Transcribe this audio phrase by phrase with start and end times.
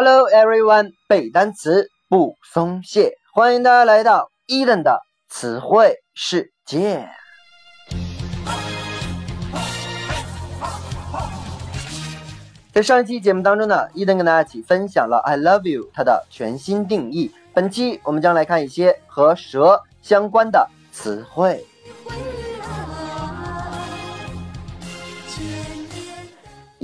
[0.00, 7.08] Hello everyone，背单词不松懈，欢迎大家来到伊登的词汇世界。
[12.72, 17.32] 在上一期节目当中呢，伊登跟大家一起分享了 "I love you" 它的全新定义。
[17.52, 21.66] 本期我们将来看一些和蛇相关的词汇。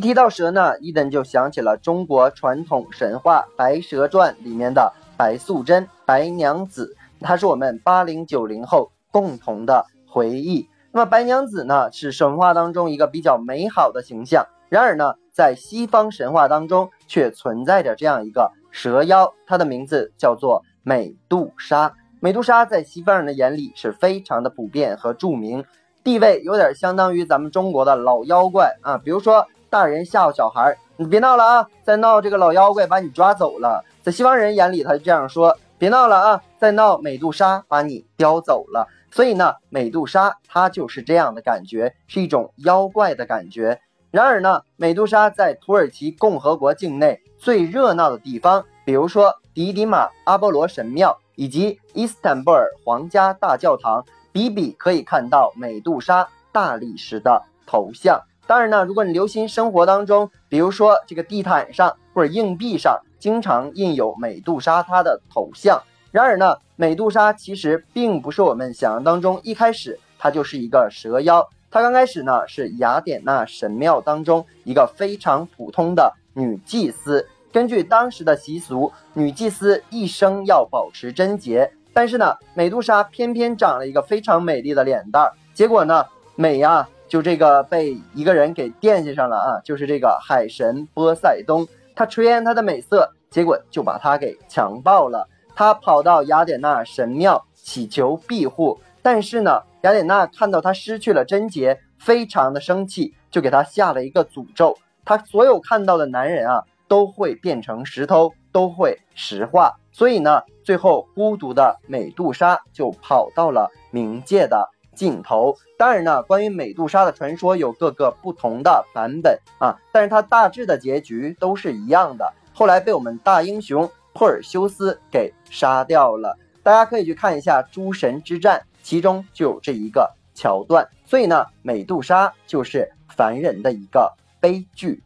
[0.00, 10.66] 一提到蛇呢，伊登就想起了中国传统神话《白蛇传》里面的白素贞、白娘子，她是我们八零九零后共同的回忆。
[10.90, 14.46] 那么白娘子呢，是神话当中一个比较美好的形象。
[14.70, 21.92] 然而呢，在西方神话当中却存在着这样一个蛇妖，它的名字叫做美杜莎。
[22.20, 25.62] 美杜莎在西方人的眼里是非常的普遍和著名，
[26.02, 28.96] 地位有点相当于咱们中国的老妖怪啊。
[28.96, 29.46] 比如说。
[29.70, 31.68] 大人吓唬小孩，你别闹了啊！
[31.84, 33.84] 再闹这个老妖怪把你抓走了。
[34.02, 36.42] 在西方人眼里，他就这样说：别闹了啊！
[36.58, 38.88] 再闹美杜莎把你叼走了。
[39.12, 43.80] 所以呢，美杜莎它就是这样的感觉，是一种妖怪的感觉。
[44.10, 58.20] 然而呢，美杜莎在土耳其共和国境内最热闹的地方，比如说迪迪马阿波罗神庙以及伊斯坦布尔皇家大教堂，比比可以看到美杜莎大理石的头像。
[58.50, 65.80] 当然呢，如果你留心生活当中，比如说这个地毯上或者硬币上，经常印有美杜莎她的头像。
[66.10, 77.24] 然而呢，美杜莎其实并不是我们想象当中一开始它就是一个蛇妖，它刚开始呢是雅典娜神庙当中一个非常普通的女祭司。
[77.52, 86.88] 根据当时的习俗，女祭司一生要保持贞洁，但是呢，美杜莎偏偏长了一个非常美丽的脸蛋儿，结果呢，美呀。
[87.10, 95.26] 就这个被一个人给惦记上了啊，就是这个海神波塞冬，他垂涎她的美色，结果就把她给强暴了。
[95.56, 109.74] 他跑到雅典娜神庙祈求庇护，但是呢，雅典娜看到他失去了贞洁，非常的生气，就给他下了一个诅咒，他所有看到的男人啊都会变成石头，都会石化。
[109.90, 114.70] 所以呢，最后孤独的美杜莎就跑到了冥界的。
[114.94, 122.32] 镜头，当然呢，关于美杜莎的传说有各个不同的版本啊，但是它大致的结局都是一样的。
[122.52, 126.36] 后来被我们大英雄珀尔修斯给杀掉了。
[126.62, 130.86] 大家可以去看一下《诸神之战》，其中就有这一个桥段。
[131.06, 135.02] 所以呢，美杜莎就是凡人的一个悲剧。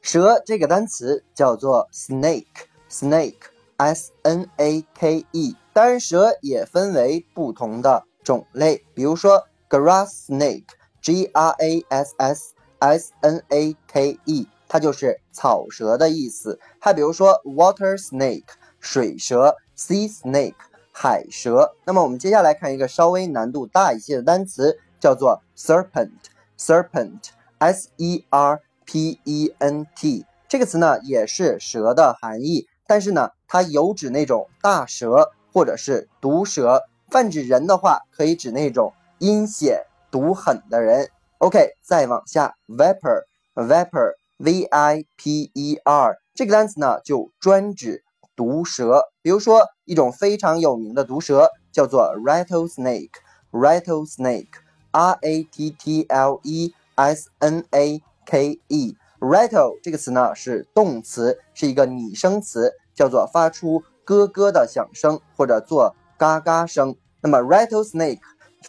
[0.00, 5.54] 蛇这个单词叫做 snake，snake，s n a k e。
[5.76, 16.58] 当然，蛇也分为不同的种类，比如说 grass snake，g r a s s s n a k e，它就是草蛇的意思。
[16.80, 18.46] 还比如说 water snake，
[18.80, 20.54] 水蛇；sea snake，
[20.92, 21.74] 海蛇。
[21.84, 35.32] 那么我们接下来看一个稍微难度大一些的单词，叫做 serpent，serpent，s e r p e n t，这个词呢也是蛇的含义，但是呢它有指那种大蛇。
[35.56, 41.08] 或者是毒蛇，泛指人的话，可以指那种阴险毒狠的人。
[41.38, 48.04] OK，再往下，viper，viper，v i p e r 这个单词呢，就专指
[48.36, 49.04] 毒蛇。
[49.22, 63.82] 比如说，一种非常有名的毒蛇叫做 rattlesnake，rattlesnake，r a t t l e s n a k e，rattle 这个词呢是动词，是一个拟声词，叫做发出。
[64.06, 66.96] 咯咯的响声，或者做嘎嘎声。
[67.20, 68.20] 那么，rattlesnake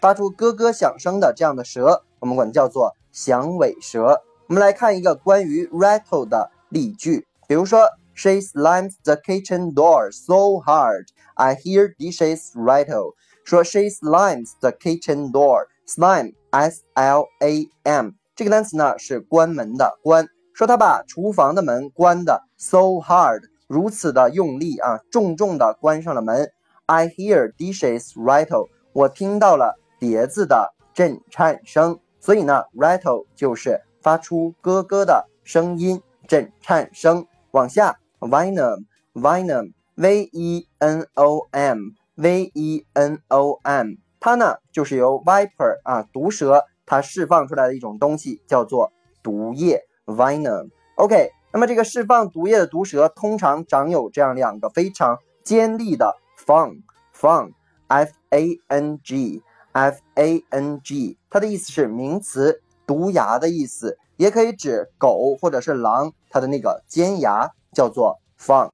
[0.02, 4.22] 发出咯咯响声的这样的蛇，我们管它叫做响尾蛇。
[4.48, 11.06] 我们来看一个关于 rattle 的例句，比如说，She slams the kitchen door so hard
[11.36, 13.13] I hear dishes rattle。
[13.45, 20.28] 说 She slams the kitchen door，slime，s l a m 这个单词呢是关门的关。
[20.54, 23.44] 说她把厨房的门关的 so hard。
[23.68, 26.52] 如此的用力啊，重重的关上了门。
[26.86, 32.00] I hear dishes rattle，我听到了碟子的震颤声。
[32.19, 37.25] 所以呢，rattle 就是发出咯咯的声音，震颤声。
[37.52, 43.88] 往下，venom，venom，v e n o m，v e n o m，
[44.19, 49.84] 它呢就是由 viper 啊毒蛇它释放出来的一种东西，叫做毒液。
[50.06, 50.69] venom。
[50.96, 51.31] OK。
[51.57, 56.15] 那么这个释放毒液的毒蛇通常长有这样两个非常尖利的
[56.45, 68.69] fang，fang，f a n g，f a n g，它的意思是名词，毒牙的意思，也可以指狗或者是狼它的那个尖牙叫做 fang。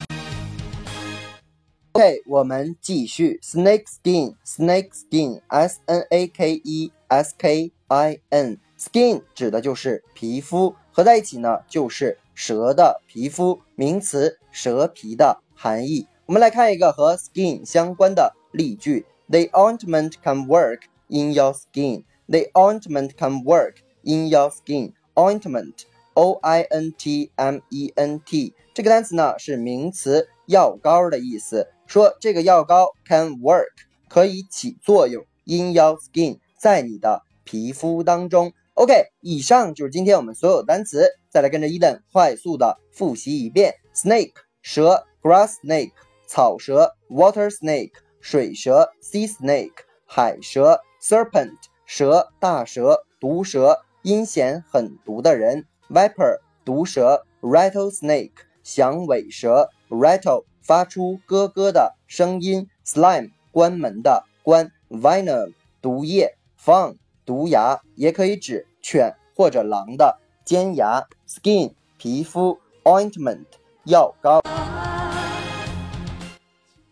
[1.94, 16.08] OK，我们继续 snake skin，snake skin，s n a k e s k i n，skin 指的就是皮肤，合在一起呢就是蛇的皮肤，名词蛇皮的含义。
[16.26, 22.04] 我们来看一个和 skin 相关的例句：The ointment can work in your skin.
[22.28, 24.94] The ointment can work in your skin.
[25.16, 31.68] Ointment，o i n t m e n t，这个单词呢是名词药膏的意思。
[31.86, 33.68] 说这个药膏 can work
[34.08, 38.54] 可以起作用 in your skin 在你的皮肤当中。
[38.76, 45.92] OK，以上就是今天我们所有单词，再来跟着伊登快速的复习一遍：snake 蛇，grass snake
[46.26, 49.74] 草蛇，water snake 水蛇，sea snake
[50.06, 58.32] 海蛇，serpent 蛇大蛇毒蛇阴险狠毒的人，viper 毒蛇，rattlesnake
[58.64, 60.46] 响尾蛇，rattle。
[60.64, 73.46] 发出咯咯的声音，slime 关门的关，venom 毒液，fang 毒牙，也可以指犬或者狼的尖牙，skin 皮肤，ointment
[73.86, 74.42] 药膏。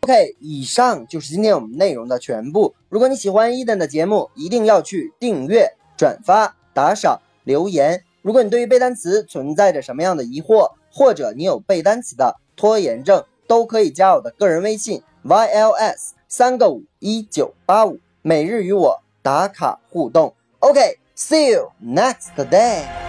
[0.01, 2.73] OK，以上就是今天我们内容的全部。
[2.89, 8.03] 如果你喜欢伊登的节目，一定要去订阅、转发、打赏、留言。
[8.23, 20.33] 如果你对于背单词存在着什么样的疑惑，或者你有背单词的拖延症，都可以加我的个人微信 yls 三个五一九八五，每日与我打卡互动。
[20.59, 23.00] OK，see you next day。